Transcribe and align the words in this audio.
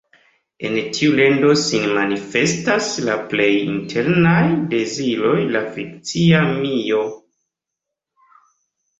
En 0.67 0.75
tiu 0.97 1.09
lando 1.17 1.49
sin 1.63 1.83
manifestas 1.97 2.87
la 3.09 3.17
plej 3.33 3.49
internaj 3.65 4.39
deziroj 4.71 5.35
de 5.43 5.51
la 5.57 5.61
fikcia 5.75 6.41
mio. 6.63 7.03